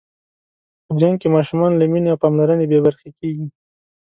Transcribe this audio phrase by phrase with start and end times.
[0.85, 3.45] په جنګ کې ماشومان له مینې او پاملرنې بې برخې کېږي.